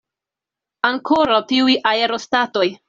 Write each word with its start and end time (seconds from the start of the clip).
Ankoraŭ 0.91 1.39
tiuj 1.53 1.79
aerostatoj! 1.95 2.69